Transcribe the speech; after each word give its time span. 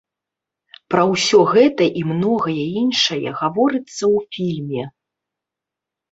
Пра 0.91 1.01
ўсё 1.09 1.39
гэта 1.55 1.83
і 1.99 2.01
многае 2.11 2.63
іншае 2.83 3.29
гаворыцца 3.41 3.91
ў 4.15 4.17
фільме. 4.37 4.83